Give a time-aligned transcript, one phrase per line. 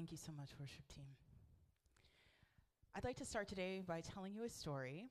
[0.00, 1.04] Thank you so much, worship team.
[2.94, 5.10] I'd like to start today by telling you a story.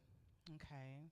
[0.55, 1.12] Okay.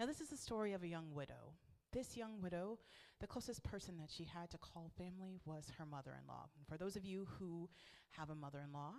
[0.00, 1.54] Now, this is the story of a young widow.
[1.92, 2.80] This young widow,
[3.20, 6.46] the closest person that she had to call family was her mother in law.
[6.68, 7.70] For those of you who
[8.18, 8.94] have a mother in law,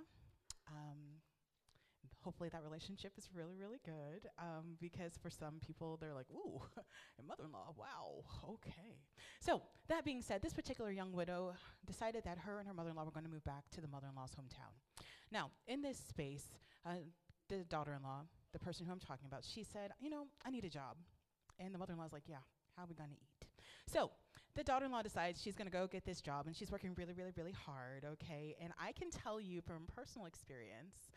[0.70, 1.20] um,
[2.24, 6.62] hopefully that relationship is really, really good um, because for some people, they're like, ooh,
[7.20, 8.98] a mother in law, wow, okay.
[9.40, 11.54] So, that being said, this particular young widow
[11.86, 13.88] decided that her and her mother in law were going to move back to the
[13.88, 14.74] mother in law's hometown.
[15.32, 16.46] Now, in this space,
[16.86, 16.96] uh,
[17.50, 18.22] the daughter in law,
[18.54, 20.98] the person who I'm talking about, she said, You know, I need a job.
[21.60, 22.44] And the mother in law's like, Yeah,
[22.78, 23.48] how are we going to eat?
[23.88, 24.12] So,
[24.56, 26.94] the daughter in law decides she's going to go get this job and she's working
[26.96, 28.56] really, really, really hard, okay?
[28.62, 31.10] And I can tell you from personal experience,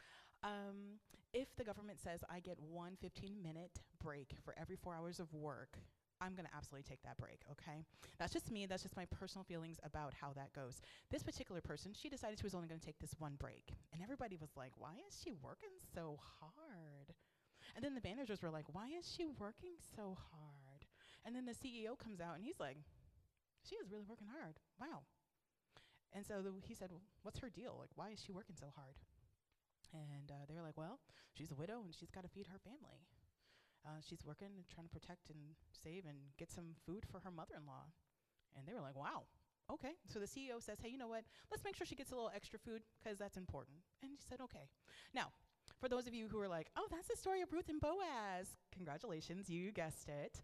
[0.42, 1.00] um,
[1.32, 5.32] if the government says I get one 15 minute break for every four hours of
[5.32, 5.78] work,
[6.20, 7.84] I'm going to absolutely take that break, okay?
[8.18, 8.64] That's just me.
[8.64, 10.80] That's just my personal feelings about how that goes.
[11.10, 13.74] This particular person, she decided she was only going to take this one break.
[13.92, 17.12] And everybody was like, why is she working so hard?
[17.74, 20.86] And then the managers were like, why is she working so hard?
[21.26, 22.78] And then the CEO comes out and he's like,
[23.68, 24.56] she is really working hard.
[24.80, 25.02] Wow.
[26.14, 27.76] And so he said, well, what's her deal?
[27.78, 28.94] Like, why is she working so hard?
[29.92, 30.98] And uh, they were like, well,
[31.32, 33.06] she's a widow and she's got to feed her family.
[33.86, 37.30] Uh, she's working and trying to protect and save and get some food for her
[37.30, 37.86] mother-in-law.
[38.58, 39.30] And they were like, wow,
[39.70, 39.94] okay.
[40.10, 41.22] So the CEO says, hey, you know what?
[41.50, 43.78] Let's make sure she gets a little extra food because that's important.
[44.02, 44.66] And she said, okay.
[45.14, 45.30] Now,
[45.80, 48.56] for those of you who are like, oh, that's the story of Ruth and Boaz,
[48.72, 50.40] congratulations, you guessed it.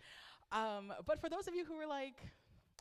[0.52, 2.20] Um, but for those of you who were like,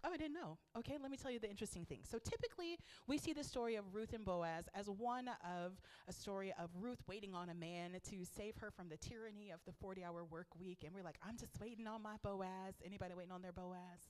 [0.03, 0.57] Oh, I didn't know.
[0.77, 1.99] Okay, let me tell you the interesting thing.
[2.03, 5.73] So typically, we see the story of Ruth and Boaz as one of
[6.07, 9.59] a story of Ruth waiting on a man to save her from the tyranny of
[9.65, 12.75] the 40-hour work week, and we're like, I'm just waiting on my Boaz.
[12.83, 14.09] Anybody waiting on their Boaz?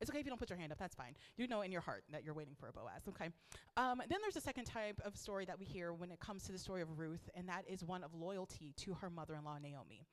[0.00, 1.14] It's okay if you don't put your hand up, that's fine.
[1.36, 3.28] You know in your heart that you're waiting for a Boaz, okay?
[3.76, 6.52] Um, then there's a second type of story that we hear when it comes to
[6.52, 9.58] the story of Ruth, and that is one of loyalty to her mother in law,
[9.60, 10.06] Naomi.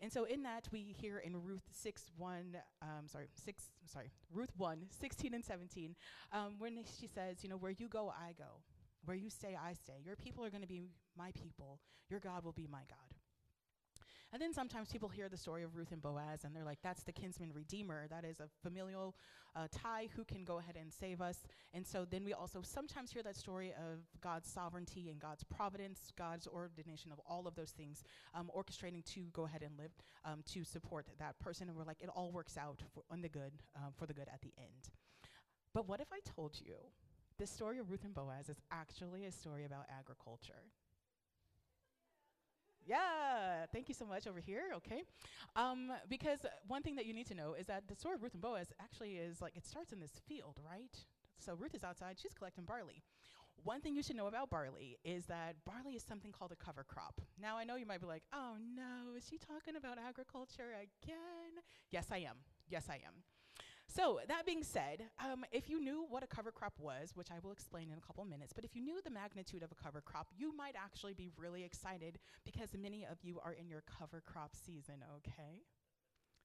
[0.00, 4.50] And so in that, we hear in Ruth 6, 1, um, sorry, 6, sorry, Ruth
[4.56, 5.94] 1, 16 and 17,
[6.32, 8.60] um, when she says, you know, where you go, I go.
[9.04, 10.00] Where you stay, I stay.
[10.04, 10.82] Your people are going to be
[11.16, 11.78] my people.
[12.10, 13.13] Your God will be my God.
[14.34, 17.04] And then sometimes people hear the story of Ruth and Boaz and they're like, that's
[17.04, 18.08] the kinsman redeemer.
[18.10, 19.14] That is a familial
[19.54, 21.44] uh, tie who can go ahead and save us.
[21.72, 26.10] And so then we also sometimes hear that story of God's sovereignty and God's providence,
[26.18, 28.02] God's ordination of all of those things,
[28.34, 29.92] um, orchestrating to go ahead and live
[30.24, 31.68] um, to support that person.
[31.68, 34.26] And we're like, it all works out for, on the good, um, for the good
[34.34, 34.90] at the end.
[35.72, 36.74] But what if I told you
[37.38, 40.72] the story of Ruth and Boaz is actually a story about agriculture?
[42.86, 44.64] Yeah, thank you so much over here.
[44.76, 45.02] Okay,
[45.56, 48.34] um, because one thing that you need to know is that the story of Ruth
[48.34, 50.94] and Boaz actually is like it starts in this field, right?
[51.38, 53.02] So Ruth is outside; she's collecting barley.
[53.62, 56.84] One thing you should know about barley is that barley is something called a cover
[56.84, 57.20] crop.
[57.40, 61.62] Now, I know you might be like, "Oh no, is she talking about agriculture again?"
[61.90, 62.36] Yes, I am.
[62.68, 63.24] Yes, I am.
[63.94, 67.38] So, that being said, um, if you knew what a cover crop was, which I
[67.44, 70.00] will explain in a couple minutes, but if you knew the magnitude of a cover
[70.00, 74.20] crop, you might actually be really excited because many of you are in your cover
[74.26, 75.62] crop season, okay?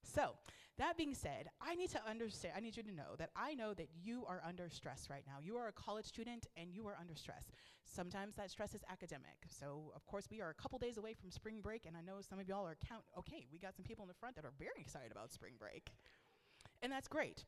[0.03, 0.33] So,
[0.77, 3.73] that being said, I need to understand, I need you to know that I know
[3.73, 5.37] that you are under stress right now.
[5.41, 7.51] You are a college student and you are under stress.
[7.83, 9.49] Sometimes that stress is academic.
[9.49, 12.21] So, of course, we are a couple days away from spring break, and I know
[12.21, 14.53] some of y'all are count, okay, we got some people in the front that are
[14.59, 15.89] very excited about spring break
[16.81, 17.45] and that's great.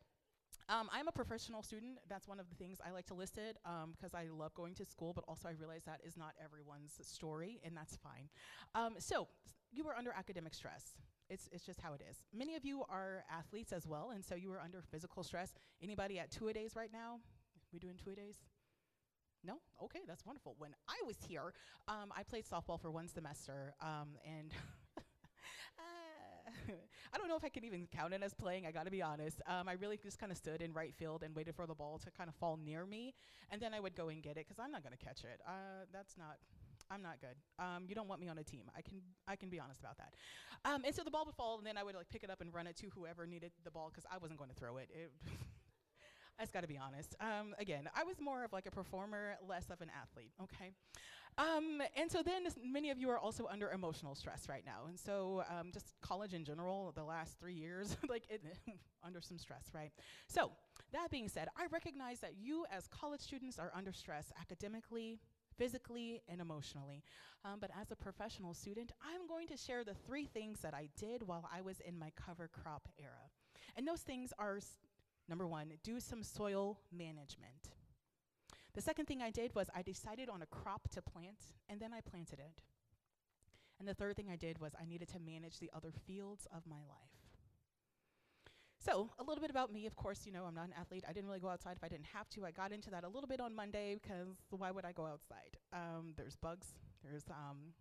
[0.70, 1.98] Um, I'm a professional student.
[2.08, 4.74] That's one of the things I like to list it because um, I love going
[4.76, 8.30] to school, but also I realize that is not everyone's story, and that's fine.
[8.76, 9.28] Um, so,
[9.72, 10.94] you were under academic stress.
[11.30, 12.18] It's, it's just how it is.
[12.34, 15.54] Many of you are athletes as well, and so you were under physical stress.
[15.82, 17.20] Anybody at two a days right now?
[17.72, 18.36] We doing two a days?
[19.44, 19.56] No?
[19.82, 20.56] Okay, that's wonderful.
[20.58, 21.54] When I was here,
[21.88, 24.52] um, I played softball for one semester, um, and
[27.14, 28.66] I don't know if I can even count it as playing.
[28.66, 29.42] I got to be honest.
[29.48, 32.00] Um, I really just kind of stood in right field and waited for the ball
[32.00, 33.14] to kind of fall near me,
[33.50, 35.42] and then I would go and get it because I'm not going to catch it.
[35.46, 36.38] Uh, that's not.
[36.90, 37.36] I'm not good.
[37.58, 38.64] Um, you don't want me on a team.
[38.76, 40.14] I can I can be honest about that.
[40.66, 42.42] Um, and so the ball would fall, and then I would like pick it up
[42.42, 44.90] and run it to whoever needed the ball because I wasn't going to throw it.
[44.94, 45.12] it
[46.42, 47.16] I just got to be honest.
[47.20, 50.32] Um, again, I was more of like a performer, less of an athlete.
[50.42, 50.72] Okay.
[51.38, 54.88] Um, and so then many of you are also under emotional stress right now.
[54.90, 58.42] And so um, just college in general, the last three years, like it,
[59.04, 59.92] under some stress, right?
[60.26, 60.52] So
[60.94, 65.20] that being said, I recognize that you as college students are under stress academically,
[65.60, 67.04] physically, and emotionally.
[67.46, 70.90] Um, but as a professional student, I'm going to share the three things that I
[71.00, 73.30] did while I was in my cover crop era.
[73.78, 74.60] And those things are
[75.32, 77.72] number one, do some soil management.
[78.74, 81.40] The second thing I did was I decided on a crop to plant,
[81.70, 82.62] and then I planted it.
[83.80, 86.68] And the third thing I did was I needed to manage the other fields of
[86.68, 87.22] my life.
[88.78, 89.86] So, a little bit about me.
[89.86, 91.06] Of course, you know, I'm not an athlete.
[91.08, 92.46] I didn't really go outside if I didn't have to.
[92.46, 95.58] I got into that a little bit on Monday because why would I go outside?
[95.72, 96.68] Um, there's bugs,
[97.04, 97.74] there's um,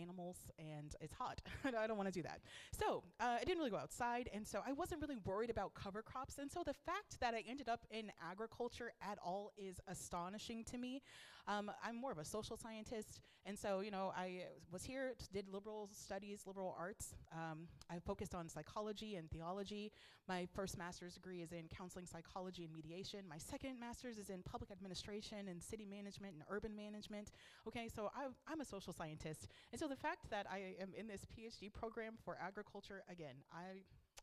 [0.00, 1.40] animals and it's hot.
[1.64, 2.40] I don't want to do that.
[2.78, 6.02] So uh, I didn't really go outside, and so I wasn't really worried about cover
[6.02, 6.38] crops.
[6.38, 10.78] And so the fact that I ended up in agriculture at all is astonishing to
[10.78, 11.02] me.
[11.46, 15.48] Um, I'm more of a social scientist, and so you know I was here, did
[15.48, 17.14] liberal studies, liberal arts.
[17.32, 19.92] Um, I focused on psychology and theology.
[20.26, 23.20] My first master's degree is in counseling psychology and mediation.
[23.28, 27.30] My second master's is in public administration and city management and urban management.
[27.68, 31.06] Okay, so i I'm a social scientist, and so the fact that I am in
[31.06, 33.82] this PhD program for agriculture, again, I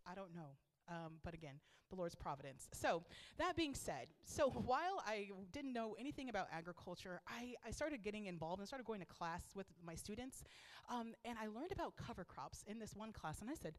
[0.10, 0.58] I don't know.
[0.92, 1.56] Um, but again,
[1.90, 2.68] the Lord's providence.
[2.74, 3.04] So,
[3.38, 8.26] that being said, so while I didn't know anything about agriculture, I, I started getting
[8.26, 10.44] involved and started going to class with my students.
[10.90, 13.42] Um, and I learned about cover crops in this one class.
[13.42, 13.76] And I said,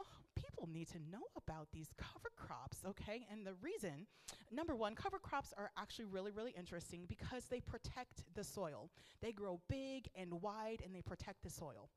[0.00, 0.06] oh,
[0.36, 3.26] people need to know about these cover crops, okay?
[3.30, 4.06] And the reason,
[4.50, 8.90] number one, cover crops are actually really, really interesting because they protect the soil.
[9.20, 11.88] They grow big and wide and they protect the soil.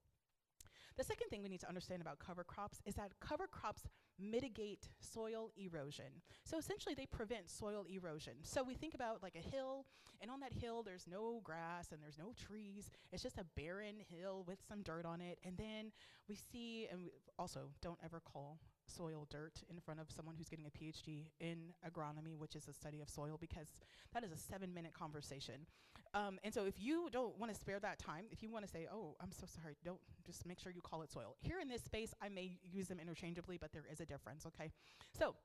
[0.97, 3.83] The second thing we need to understand about cover crops is that cover crops
[4.17, 6.21] mitigate soil erosion.
[6.45, 8.33] So essentially, they prevent soil erosion.
[8.43, 9.85] So we think about like a hill,
[10.21, 12.91] and on that hill, there's no grass and there's no trees.
[13.11, 15.39] It's just a barren hill with some dirt on it.
[15.43, 15.91] And then
[16.29, 20.49] we see, and we also don't ever call soil dirt in front of someone who's
[20.49, 23.67] getting a PhD in agronomy, which is a study of soil, because
[24.13, 25.65] that is a seven minute conversation.
[26.13, 28.71] Um, and so if you don't want to spare that time, if you want to
[28.71, 31.35] say, oh, I'm so sorry, don't just make sure you call it soil.
[31.41, 34.71] Here in this space, I may use them interchangeably, but there is a difference, okay?
[35.17, 35.35] So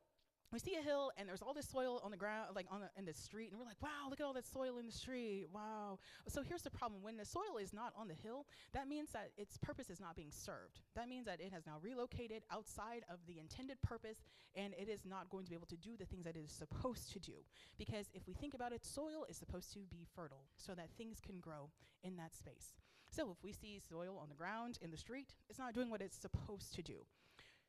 [0.52, 2.88] we see a hill and there's all this soil on the ground, like on the,
[2.98, 5.46] in the street, and we're like, wow, look at all that soil in the street.
[5.52, 5.98] Wow.
[6.28, 9.30] So here's the problem when the soil is not on the hill, that means that
[9.36, 10.80] its purpose is not being served.
[10.96, 14.22] That means that it has now relocated outside of the intended purpose
[14.54, 16.52] and it is not going to be able to do the things that it is
[16.52, 17.44] supposed to do.
[17.78, 21.18] Because if we think about it, soil is supposed to be fertile so that things
[21.24, 21.70] can grow
[22.02, 22.74] in that space.
[23.10, 26.00] So if we see soil on the ground in the street, it's not doing what
[26.00, 27.04] it's supposed to do.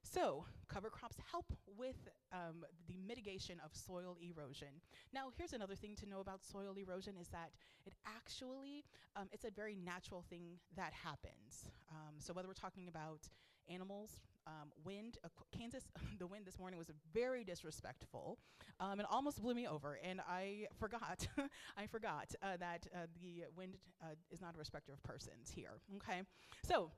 [0.04, 1.46] So, cover crops help
[1.78, 4.82] with um, the mitigation of soil erosion.
[5.14, 7.52] Now, here's another thing to know about soil erosion is that
[7.86, 8.84] it actually,
[9.16, 11.66] um, it's a very natural thing that happens.
[11.92, 13.28] Um, so whether we're talking about
[13.70, 15.84] animals, um, wind, uh, Kansas,
[16.20, 18.38] the wind this morning was very disrespectful.
[18.80, 21.28] Um, it almost blew me over, and I forgot,
[21.78, 25.80] I forgot uh, that uh, the wind uh, is not a respecter of persons here,
[25.98, 26.22] okay?
[26.66, 26.92] So,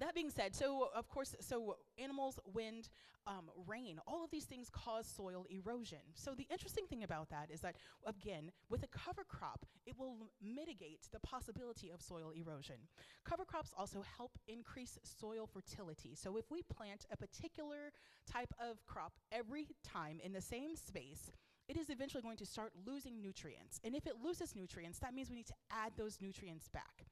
[0.00, 2.88] that being said, so of course, so animals, wind,
[3.26, 5.98] um, rain, all of these things cause soil erosion.
[6.14, 7.76] So the interesting thing about that is that,
[8.06, 12.76] again, with a cover crop, it will mitigate the possibility of soil erosion.
[13.24, 16.14] Cover crops also help increase soil fertility.
[16.14, 17.92] So if we plant a particular
[18.30, 21.30] type of crop every time in the same space,
[21.68, 23.80] it is eventually going to start losing nutrients.
[23.84, 27.06] And if it loses nutrients, that means we need to add those nutrients back.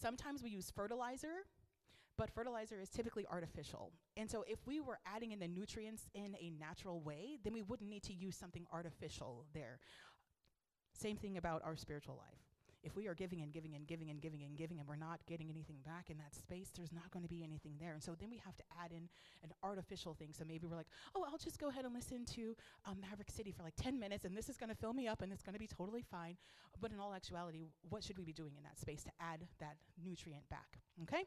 [0.00, 1.44] Sometimes we use fertilizer
[2.20, 3.92] but fertilizer is typically artificial.
[4.18, 7.62] And so if we were adding in the nutrients in a natural way, then we
[7.62, 9.78] wouldn't need to use something artificial there.
[10.92, 12.42] Same thing about our spiritual life.
[12.82, 15.20] If we are giving and giving and giving and giving and giving and we're not
[15.26, 17.94] getting anything back in that space, there's not going to be anything there.
[17.94, 19.08] And so then we have to add in
[19.42, 20.34] an artificial thing.
[20.36, 23.50] So maybe we're like, oh, I'll just go ahead and listen to um, Maverick City
[23.50, 25.54] for like 10 minutes and this is going to fill me up and it's going
[25.54, 26.36] to be totally fine.
[26.82, 29.76] But in all actuality, what should we be doing in that space to add that
[30.02, 30.80] nutrient back?
[31.02, 31.24] Okay?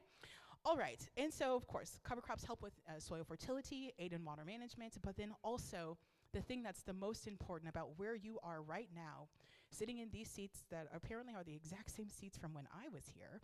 [0.65, 4.23] All right, and so of course, cover crops help with uh, soil fertility, aid in
[4.23, 5.97] water management, but then also
[6.31, 9.27] the thing that's the most important about where you are right now,
[9.71, 13.03] sitting in these seats that apparently are the exact same seats from when I was
[13.13, 13.41] here,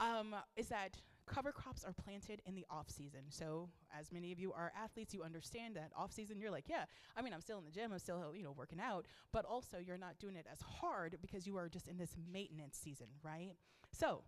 [0.00, 3.22] um, is that cover crops are planted in the off season.
[3.28, 6.40] So, as many of you are athletes, you understand that off season.
[6.40, 8.80] You're like, yeah, I mean, I'm still in the gym, I'm still, you know, working
[8.80, 12.16] out, but also you're not doing it as hard because you are just in this
[12.32, 13.52] maintenance season, right?
[13.92, 14.24] So,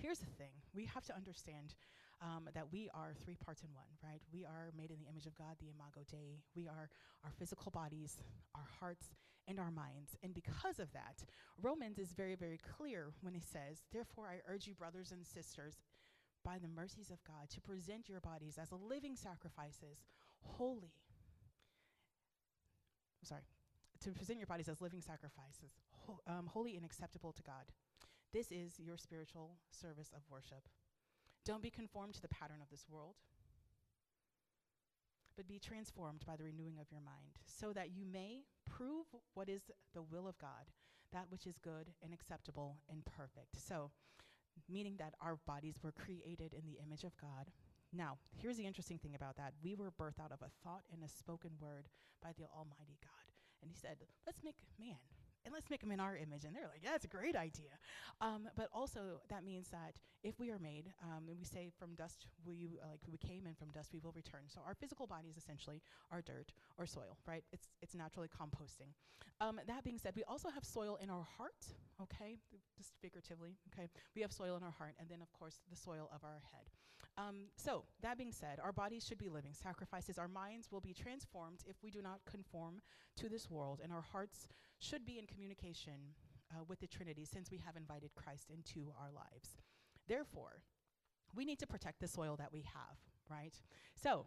[0.00, 1.74] here's the thing we have to understand
[2.20, 4.20] um, that we are three parts in one, right?
[4.32, 6.42] We are made in the image of God, the Imago Dei.
[6.56, 6.90] We are
[7.24, 8.18] our physical bodies,
[8.56, 9.14] our hearts,
[9.46, 10.16] and our minds.
[10.22, 11.24] And because of that,
[11.62, 15.78] Romans is very, very clear when he says, Therefore, I urge you, brothers and sisters,
[16.44, 20.04] by the mercies of God, to present your bodies as living sacrifices,
[20.42, 20.92] holy.
[23.22, 23.42] I'm sorry,
[24.00, 25.72] to present your bodies as living sacrifices,
[26.06, 27.64] ho- um, holy and acceptable to God.
[28.32, 30.68] This is your spiritual service of worship.
[31.46, 33.14] Don't be conformed to the pattern of this world,
[35.34, 39.48] but be transformed by the renewing of your mind, so that you may prove what
[39.48, 39.62] is
[39.94, 40.68] the will of God,
[41.12, 43.56] that which is good and acceptable and perfect.
[43.56, 43.90] So,
[44.68, 47.50] meaning that our bodies were created in the image of God.
[47.94, 49.54] Now, here's the interesting thing about that.
[49.62, 51.88] We were birthed out of a thought and a spoken word
[52.22, 53.32] by the Almighty God.
[53.62, 55.00] And He said, Let's make man
[55.44, 56.44] and let's make them in our image.
[56.44, 57.78] And they're like, yeah, that's a great idea.
[58.20, 61.94] Um, but also, that means that if we are made, um, and we say from
[61.94, 64.42] dust we uh, like we came, and from dust we will return.
[64.48, 67.44] So our physical bodies essentially are dirt or soil, right?
[67.52, 68.92] It's it's naturally composting.
[69.40, 71.66] Um, that being said, we also have soil in our heart.
[72.02, 72.38] Okay,
[72.76, 73.56] just figuratively.
[73.72, 76.40] Okay, we have soil in our heart, and then of course the soil of our
[76.52, 76.70] head.
[77.18, 80.18] Um, so, that being said, our bodies should be living sacrifices.
[80.18, 82.80] Our minds will be transformed if we do not conform
[83.16, 84.46] to this world, and our hearts
[84.78, 86.14] should be in communication
[86.52, 89.56] uh, with the Trinity since we have invited Christ into our lives.
[90.06, 90.62] Therefore,
[91.34, 92.96] we need to protect the soil that we have,
[93.28, 93.54] right?
[94.00, 94.26] So,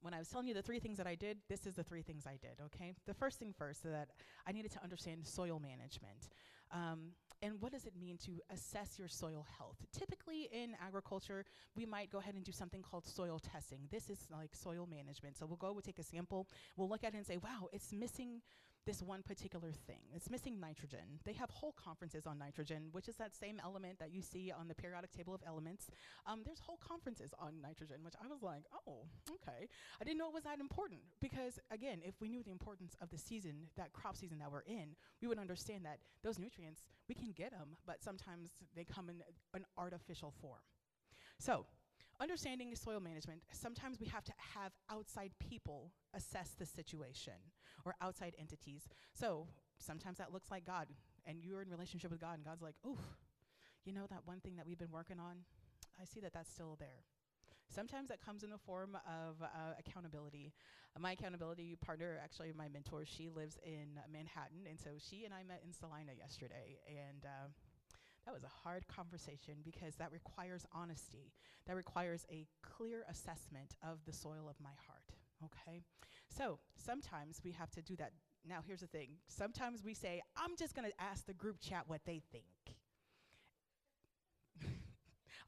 [0.00, 2.02] when I was telling you the three things that I did, this is the three
[2.02, 2.92] things I did, okay?
[3.06, 4.10] The first thing first, so that
[4.46, 6.28] I needed to understand soil management.
[6.72, 7.12] Um,
[7.42, 9.76] and what does it mean to assess your soil health?
[9.92, 13.80] Typically in agriculture, we might go ahead and do something called soil testing.
[13.90, 15.36] This is like soil management.
[15.36, 17.92] So we'll go, we'll take a sample, we'll look at it and say, wow, it's
[17.92, 18.42] missing
[18.86, 20.02] this one particular thing.
[20.14, 21.20] It's missing nitrogen.
[21.24, 24.68] They have whole conferences on nitrogen, which is that same element that you see on
[24.68, 25.86] the periodic table of elements.
[26.26, 29.68] Um, there's whole conferences on nitrogen, which I was like, oh, okay.
[30.00, 33.10] I didn't know it was that important because, again, if we knew the importance of
[33.10, 37.14] the season, that crop season that we're in, we would understand that those nutrients, we
[37.14, 39.22] can get them, but sometimes they come in
[39.54, 40.60] an artificial form.
[41.38, 41.66] So,
[42.20, 47.34] understanding soil management, sometimes we have to have outside people assess the situation
[47.84, 48.88] or outside entities.
[49.14, 49.46] So
[49.78, 50.88] sometimes that looks like God,
[51.26, 52.98] and you're in relationship with God, and God's like, "Ooh,
[53.84, 55.44] you know that one thing that we've been working on?
[56.00, 57.04] I see that that's still there."
[57.68, 60.52] Sometimes that comes in the form of uh, accountability.
[60.98, 65.42] My accountability partner, actually my mentor, she lives in Manhattan, and so she and I
[65.42, 67.24] met in Salina yesterday, and.
[67.24, 67.48] Uh,
[68.24, 71.32] that was a hard conversation because that requires honesty.
[71.66, 75.10] That requires a clear assessment of the soil of my heart.
[75.44, 75.82] Okay?
[76.36, 78.12] So sometimes we have to do that.
[78.48, 81.84] Now, here's the thing sometimes we say, I'm just going to ask the group chat
[81.86, 82.44] what they think.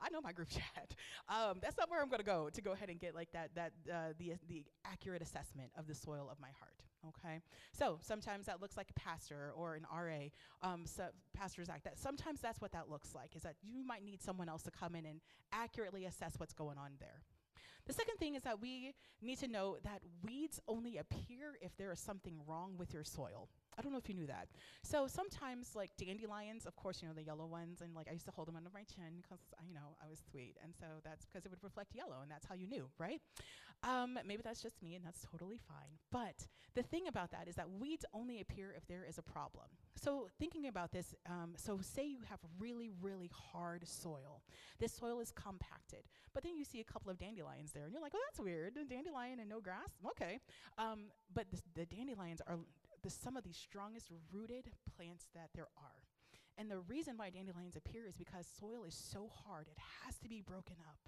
[0.00, 0.94] I know my group chat.
[1.28, 3.54] Um, that's not where I'm going to go to go ahead and get like that
[3.54, 6.82] that uh, the the accurate assessment of the soil of my heart.
[7.08, 7.40] Okay,
[7.72, 10.28] so sometimes that looks like a pastor or an RA,
[10.62, 11.82] um, so Pastor Zack.
[11.84, 13.36] That sometimes that's what that looks like.
[13.36, 15.20] Is that you might need someone else to come in and
[15.52, 17.20] accurately assess what's going on there.
[17.86, 21.92] The second thing is that we need to know that weeds only appear if there
[21.92, 23.48] is something wrong with your soil.
[23.78, 24.48] I don't know if you knew that.
[24.82, 28.26] So sometimes, like dandelions, of course, you know the yellow ones, and like I used
[28.26, 31.26] to hold them under my chin because you know I was sweet, and so that's
[31.26, 33.20] because it would reflect yellow, and that's how you knew, right?
[33.82, 35.98] Um, maybe that's just me, and that's totally fine.
[36.10, 39.66] But the thing about that is that weeds only appear if there is a problem.
[39.94, 44.42] So thinking about this, um, so say you have really, really hard soil.
[44.78, 48.02] This soil is compacted, but then you see a couple of dandelions there, and you're
[48.02, 48.76] like, "Oh, that's weird.
[48.76, 49.90] A dandelion and no grass.
[50.06, 50.40] Okay."
[50.78, 52.58] Um, but the dandelions are
[53.04, 56.00] the, some of the strongest rooted plants that there are.
[56.56, 60.28] And the reason why dandelions appear is because soil is so hard, it has to
[60.28, 60.99] be broken up.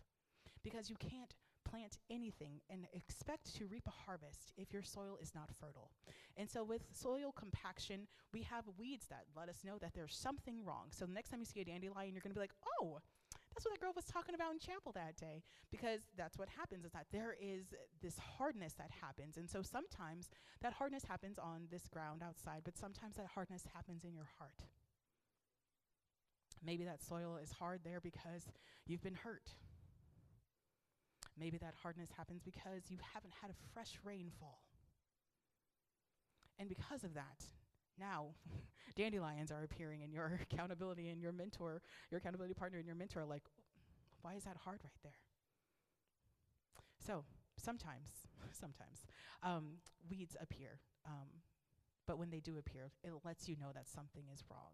[0.62, 1.34] Because you can't
[1.64, 5.90] plant anything and expect to reap a harvest if your soil is not fertile.
[6.36, 10.64] And so, with soil compaction, we have weeds that let us know that there's something
[10.64, 10.88] wrong.
[10.90, 12.98] So, the next time you see a dandelion, you're going to be like, oh,
[13.56, 15.42] that's what that girl was talking about in chapel that day.
[15.70, 17.72] Because that's what happens is that there is
[18.02, 19.38] this hardness that happens.
[19.38, 20.28] And so, sometimes
[20.60, 24.60] that hardness happens on this ground outside, but sometimes that hardness happens in your heart.
[26.62, 28.44] Maybe that soil is hard there because
[28.86, 29.48] you've been hurt.
[31.38, 34.60] Maybe that hardness happens because you haven't had a fresh rainfall.
[36.58, 37.44] And because of that,
[37.98, 38.28] now
[38.96, 43.20] dandelions are appearing in your accountability and your mentor, your accountability partner and your mentor
[43.22, 43.44] are like,
[44.22, 45.12] why is that hard right there?
[46.98, 47.24] So
[47.56, 48.08] sometimes,
[48.52, 49.04] sometimes
[49.42, 49.78] um,
[50.10, 50.80] weeds appear.
[51.06, 51.28] Um,
[52.06, 54.72] but when they do appear, it lets you know that something is wrong.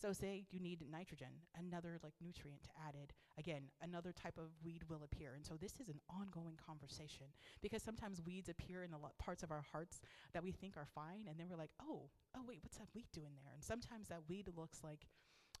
[0.00, 3.12] So say you need nitrogen, another like nutrient added.
[3.36, 5.34] Again, another type of weed will appear.
[5.34, 7.26] And so this is an ongoing conversation
[7.60, 10.00] because sometimes weeds appear in the lo- parts of our hearts
[10.32, 13.06] that we think are fine and then we're like, "Oh, oh wait, what's that weed
[13.12, 15.06] doing there?" And sometimes that weed looks like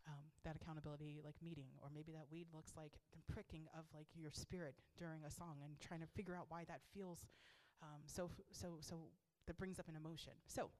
[0.06, 4.06] um, that accountability like meeting or maybe that weed looks like the pricking of like
[4.14, 7.26] your spirit during a song and trying to figure out why that feels
[7.82, 9.08] um, so f- so so
[9.46, 10.70] that brings up an emotion so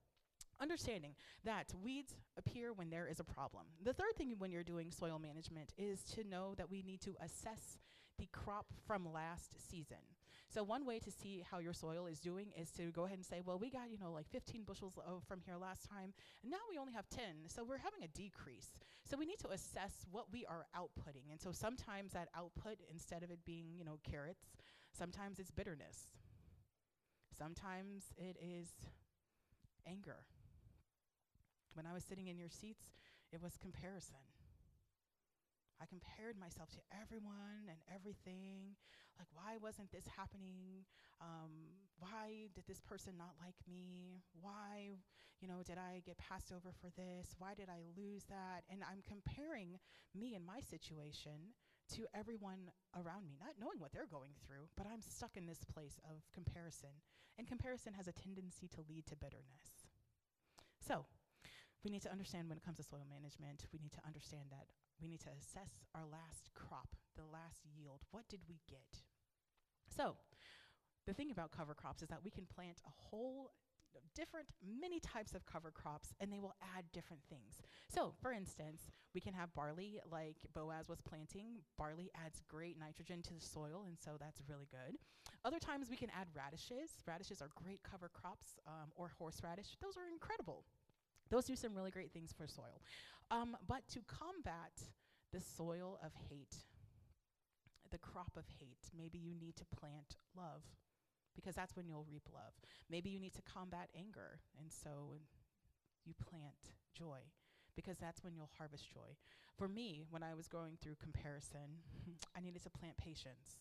[0.60, 3.66] understanding that weeds appear when there is a problem.
[3.82, 7.16] The third thing when you're doing soil management is to know that we need to
[7.20, 7.78] assess
[8.18, 9.98] the crop from last season.
[10.48, 13.26] So one way to see how your soil is doing is to go ahead and
[13.26, 16.50] say, well, we got, you know, like 15 bushels of from here last time, and
[16.50, 17.22] now we only have 10.
[17.48, 18.70] So we're having a decrease.
[19.04, 21.30] So we need to assess what we are outputting.
[21.30, 24.46] And so sometimes that output, instead of it being, you know, carrots,
[24.96, 26.08] sometimes it's bitterness.
[27.36, 28.68] Sometimes it is
[29.86, 30.24] anger.
[31.78, 32.90] When I was sitting in your seats,
[33.30, 34.18] it was comparison.
[35.78, 38.75] I compared myself to everyone and everything.
[39.14, 40.82] Like, why wasn't this happening?
[41.23, 44.26] Um, why did this person not like me?
[44.35, 44.99] Why,
[45.38, 47.38] you know, did I get passed over for this?
[47.38, 48.66] Why did I lose that?
[48.66, 49.78] And I'm comparing
[50.18, 51.54] me and my situation
[51.94, 55.62] to everyone around me, not knowing what they're going through, but I'm stuck in this
[55.62, 56.90] place of comparison.
[57.38, 59.87] And comparison has a tendency to lead to bitterness.
[60.82, 61.06] So,
[61.85, 64.66] we need to understand when it comes to soil management, we need to understand that
[65.00, 68.02] we need to assess our last crop, the last yield.
[68.11, 69.02] What did we get?
[69.88, 70.16] So,
[71.06, 73.52] the thing about cover crops is that we can plant a whole
[74.14, 77.61] different many types of cover crops and they will add different things.
[77.88, 81.62] So, for instance, we can have barley like Boaz was planting.
[81.76, 84.99] Barley adds great nitrogen to the soil and so that's really good.
[85.44, 86.90] Other times we can add radishes.
[87.06, 89.76] Radishes are great cover crops um, or horseradish.
[89.80, 90.64] Those are incredible.
[91.30, 92.80] Those do some really great things for soil.
[93.30, 94.73] Um, but to combat
[95.32, 96.56] the soil of hate,
[97.90, 100.62] the crop of hate, maybe you need to plant love
[101.35, 102.54] because that's when you'll reap love.
[102.90, 105.20] Maybe you need to combat anger, and so
[106.04, 107.20] you plant joy
[107.76, 109.14] because that's when you'll harvest joy.
[109.56, 111.85] For me, when I was going through comparison,
[112.37, 113.61] I needed to plant patience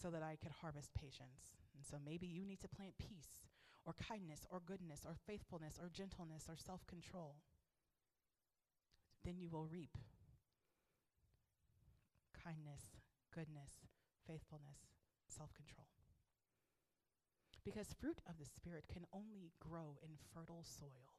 [0.00, 1.56] so that I could harvest patience.
[1.74, 3.48] And so maybe you need to plant peace
[3.86, 7.36] or kindness or goodness or faithfulness or gentleness or self control,
[9.24, 9.96] then you will reap
[12.44, 12.94] kindness,
[13.34, 13.86] goodness,
[14.26, 14.86] faithfulness,
[15.28, 15.86] self control.
[17.64, 21.15] Because fruit of the Spirit can only grow in fertile soil.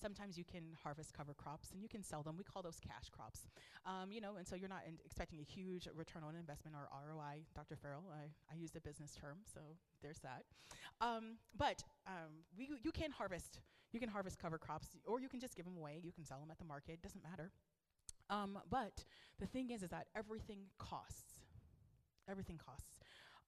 [0.00, 2.36] Sometimes you can harvest cover crops and you can sell them.
[2.36, 3.48] We call those cash crops.
[3.86, 7.44] Um, you know, and so you're not expecting a huge return on investment or ROI.
[7.54, 7.76] Dr.
[7.76, 9.60] Farrell, I, I used a business term, so
[10.02, 10.44] there's that.
[11.00, 13.60] Um, but um, we, you can harvest.
[13.92, 16.00] You can harvest cover crops, or you can just give them away.
[16.02, 17.00] You can sell them at the market.
[17.02, 17.50] Doesn't matter.
[18.28, 19.04] Um, but
[19.38, 21.40] the thing is, is that everything costs.
[22.28, 22.98] Everything costs.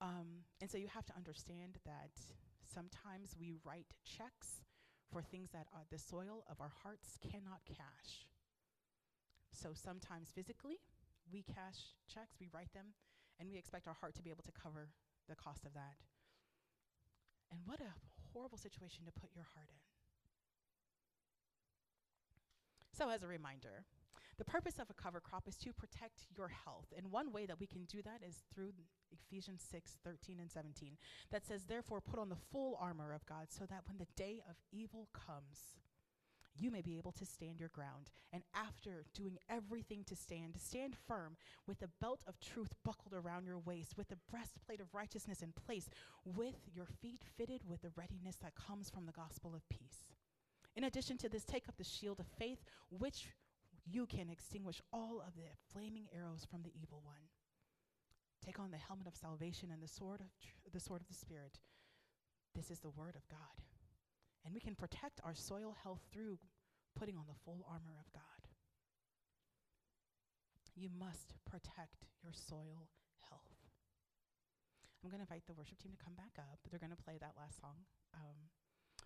[0.00, 2.12] Um, and so you have to understand that
[2.72, 4.62] sometimes we write checks
[5.10, 8.28] for things that are the soil of our hearts cannot cash.
[9.52, 10.78] So sometimes physically,
[11.32, 12.94] we cash checks, we write them,
[13.40, 14.88] and we expect our heart to be able to cover
[15.28, 15.96] the cost of that.
[17.50, 17.96] And what a
[18.32, 19.80] horrible situation to put your heart in.
[22.92, 23.84] So, as a reminder,
[24.38, 26.86] the purpose of a cover crop is to protect your health.
[26.96, 28.72] And one way that we can do that is through
[29.12, 30.96] Ephesians 6 13 and 17,
[31.30, 34.42] that says, Therefore, put on the full armor of God, so that when the day
[34.48, 35.76] of evil comes,
[36.60, 38.10] you may be able to stand your ground.
[38.32, 43.46] And after doing everything to stand, stand firm with the belt of truth buckled around
[43.46, 45.88] your waist, with the breastplate of righteousness in place,
[46.24, 50.12] with your feet fitted with the readiness that comes from the gospel of peace.
[50.76, 53.26] In addition to this, take up the shield of faith, which
[53.84, 57.28] you can extinguish all of the flaming arrows from the evil one.
[58.44, 61.14] Take on the helmet of salvation and the sword of tr- the sword of the
[61.14, 61.58] spirit.
[62.54, 63.62] This is the word of God.
[64.44, 66.38] And we can protect our soil health through
[66.96, 68.22] putting on the full armor of God.
[70.74, 72.88] You must protect your soil
[73.28, 73.58] health.
[75.02, 76.58] I'm going to invite the worship team to come back up.
[76.70, 77.86] They're going to play that last song.
[78.14, 78.50] Um,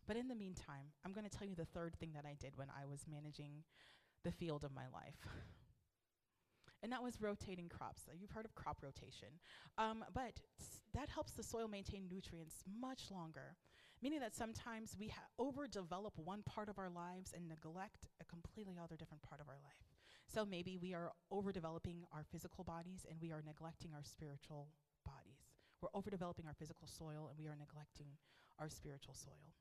[0.06, 2.56] but in the meantime, I'm going to tell you the third thing that I did
[2.56, 3.64] when I was managing
[4.24, 5.26] the field of my life
[6.82, 8.02] and that was rotating crops.
[8.04, 9.28] So you've heard of crop rotation.
[9.78, 10.40] Um, but
[10.94, 13.56] that helps the soil maintain nutrients much longer,
[14.02, 18.96] meaning that sometimes we overdevelop one part of our lives and neglect a completely other
[18.96, 19.86] different part of our life.
[20.26, 24.68] So maybe we are overdeveloping our physical bodies and we are neglecting our spiritual
[25.04, 25.46] bodies.
[25.80, 28.06] We're overdeveloping our physical soil and we are neglecting
[28.58, 29.52] our spiritual soil.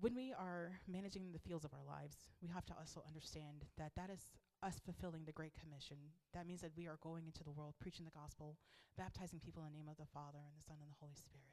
[0.00, 3.98] When we are managing the fields of our lives, we have to also understand that
[3.98, 4.30] that is
[4.62, 5.98] us fulfilling the Great Commission.
[6.34, 8.54] That means that we are going into the world, preaching the gospel,
[8.94, 11.50] baptizing people in the name of the Father and the Son and the Holy Spirit.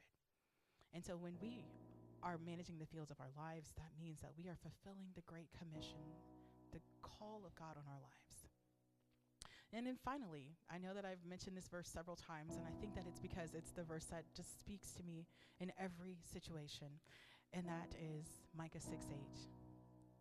[0.94, 1.66] And so when we
[2.22, 5.50] are managing the fields of our lives, that means that we are fulfilling the Great
[5.50, 6.06] Commission,
[6.70, 8.46] the call of God on our lives.
[9.74, 12.94] And then finally, I know that I've mentioned this verse several times, and I think
[12.94, 15.26] that it's because it's the verse that just speaks to me
[15.58, 17.02] in every situation,
[17.52, 19.16] and that is Micah 6 8.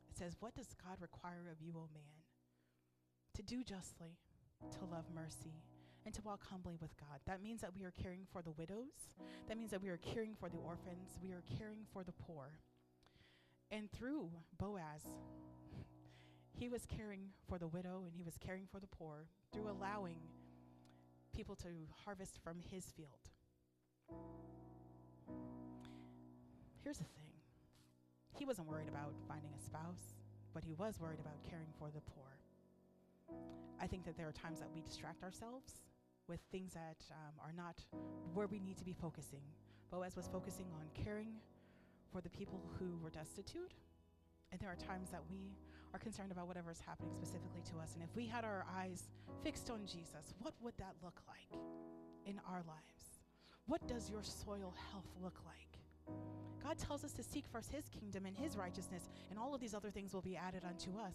[0.10, 2.26] It says, What does God require of you, O man?
[3.36, 4.18] to do justly,
[4.72, 5.62] to love mercy,
[6.06, 7.20] and to walk humbly with God.
[7.28, 9.16] That means that we are caring for the widows.
[9.48, 11.20] That means that we are caring for the orphans.
[11.22, 12.52] We are caring for the poor.
[13.72, 15.02] And through Boaz,
[16.54, 20.20] he was caring for the widow and he was caring for the poor through allowing
[21.36, 21.68] people to
[22.06, 23.32] harvest from his field.
[26.86, 27.26] Here's the thing
[28.38, 30.14] he wasn't worried about finding a spouse,
[30.54, 32.38] but he was worried about caring for the poor.
[33.82, 35.82] I think that there are times that we distract ourselves
[36.28, 37.82] with things that um, are not
[38.36, 39.42] where we need to be focusing.
[39.90, 41.34] Boaz was focusing on caring
[42.12, 43.74] for the people who were destitute.
[44.52, 45.58] And there are times that we
[45.92, 47.96] are concerned about whatever is happening specifically to us.
[47.96, 49.10] And if we had our eyes
[49.44, 51.60] fixed on Jesus, what would that look like
[52.28, 53.24] in our lives?
[53.66, 55.80] What does your soil health look like?
[56.66, 59.76] God tells us to seek first his kingdom and his righteousness, and all of these
[59.76, 61.14] other things will be added unto us.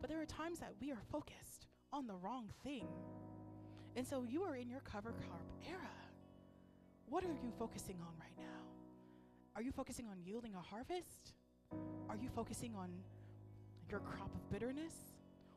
[0.00, 2.86] But there are times that we are focused on the wrong thing.
[3.94, 5.90] And so you are in your cover crop era.
[7.10, 8.64] What are you focusing on right now?
[9.54, 11.34] Are you focusing on yielding a harvest?
[12.08, 12.88] Are you focusing on
[13.90, 14.94] your crop of bitterness?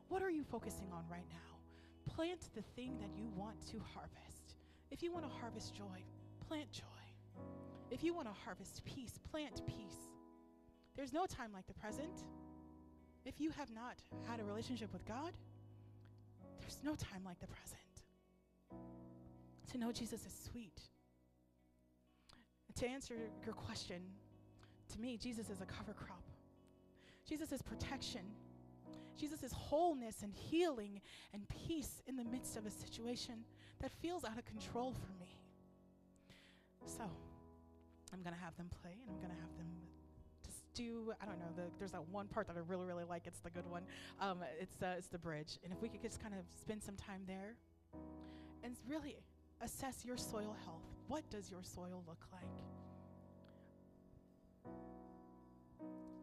[0.08, 2.14] What are you focusing on right now?
[2.14, 4.56] Plant the thing that you want to harvest.
[4.90, 6.04] If you want to harvest joy,
[6.46, 7.01] plant joy.
[8.02, 10.10] If you want to harvest peace, plant peace.
[10.96, 12.24] There's no time like the present.
[13.24, 15.30] If you have not had a relationship with God,
[16.58, 17.78] there's no time like the present.
[19.70, 20.80] To know Jesus is sweet.
[22.74, 23.14] To answer
[23.46, 24.02] your question,
[24.92, 26.24] to me, Jesus is a cover crop.
[27.24, 28.22] Jesus is protection.
[29.16, 31.00] Jesus is wholeness and healing
[31.32, 33.44] and peace in the midst of a situation
[33.80, 35.38] that feels out of control for me.
[36.84, 37.08] So,
[38.12, 39.68] I'm to have them play and I'm to have them
[40.44, 43.26] just do I don't know the, there's that one part that I really really like
[43.26, 43.82] it's the good one.
[44.20, 45.58] Um, it's uh, it's the bridge.
[45.64, 47.56] And if we could just kind of spend some time there
[48.62, 49.16] and really
[49.60, 50.82] assess your soil health.
[51.08, 52.42] What does your soil look like?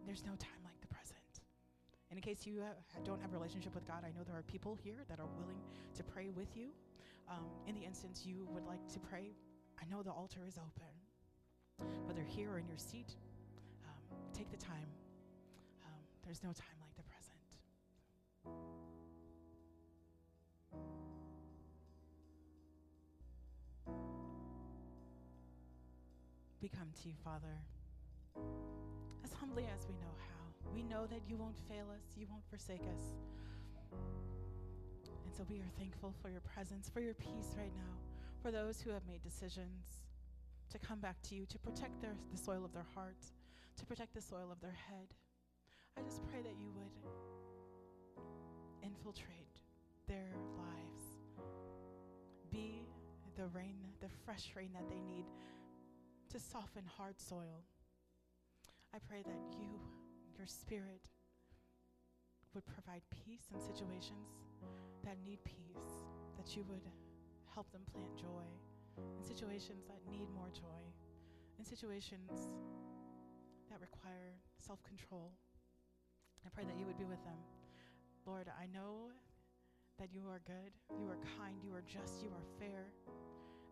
[0.05, 1.19] There's no time like the present.
[2.09, 4.43] And in case you uh, don't have a relationship with God I know there are
[4.43, 5.59] people here that are willing
[5.95, 6.69] to pray with you.
[7.29, 9.31] Um, in the instance you would like to pray
[9.81, 10.91] I know the altar is open
[12.05, 13.15] whether here or in your seat
[14.39, 14.87] take the time.
[15.83, 17.35] Um, there's no time like the present.
[26.61, 27.55] We come to you, Father,
[29.23, 30.73] as humbly as we know how.
[30.73, 33.03] We know that you won't fail us, you won't forsake us.
[33.91, 37.93] And so we are thankful for your presence, for your peace right now,
[38.41, 40.08] for those who have made decisions
[40.69, 43.17] to come back to you, to protect their, the soil of their heart,
[43.77, 45.13] to protect the soil of their head.
[45.97, 46.93] I just pray that you would
[48.83, 49.59] infiltrate
[50.07, 51.01] their lives.
[52.51, 52.87] Be
[53.35, 55.25] the rain, the fresh rain that they need
[56.29, 57.63] to soften hard soil.
[58.93, 59.79] I pray that you,
[60.37, 61.09] your spirit,
[62.53, 64.29] would provide peace in situations
[65.03, 66.05] that need peace,
[66.37, 66.81] that you would
[67.53, 68.45] help them plant joy
[69.17, 70.83] in situations that need more joy,
[71.57, 72.31] in situations
[73.69, 75.31] that require self control.
[76.45, 77.37] I pray that you would be with them.
[78.25, 79.11] Lord, I know
[79.97, 82.87] that you are good, you are kind, you are just, you are fair.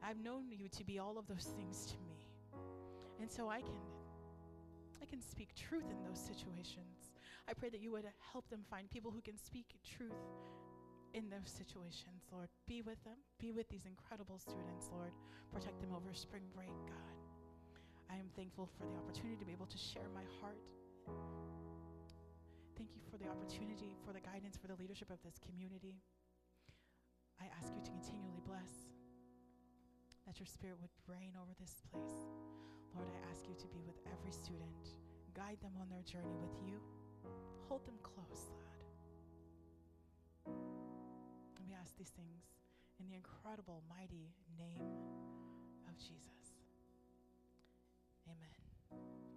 [0.03, 2.17] I've known you to be all of those things to me.
[3.19, 3.79] And so I can
[5.01, 7.11] I can speak truth in those situations.
[7.47, 10.11] I pray that you would help them find people who can speak truth
[11.17, 12.47] in those situations, Lord.
[12.69, 13.17] Be with them.
[13.41, 15.09] Be with these incredible students, Lord.
[15.49, 17.17] Protect them over spring break, God.
[18.07, 20.61] I am thankful for the opportunity to be able to share my heart.
[22.77, 25.97] Thank you for the opportunity, for the guidance, for the leadership of this community.
[27.41, 28.93] I ask you to continually bless,
[30.29, 32.29] that your spirit would reign over this place.
[32.93, 34.93] Lord, I ask you to be with every student,
[35.33, 36.77] guide them on their journey with you,
[37.65, 38.53] hold them close,
[41.87, 42.43] ask these things
[42.99, 44.83] in the incredible, mighty name
[45.87, 46.51] of Jesus.
[48.27, 49.36] Amen.